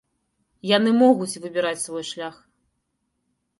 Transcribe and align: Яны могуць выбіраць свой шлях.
Яны 0.77 0.93
могуць 1.03 1.39
выбіраць 1.45 1.83
свой 1.85 2.03
шлях. 2.15 2.43